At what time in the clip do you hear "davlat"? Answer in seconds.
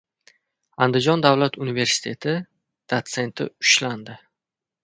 1.25-1.59